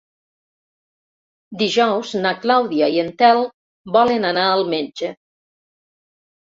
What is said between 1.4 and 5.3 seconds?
Dijous na Clàudia i en Telm volen anar al metge.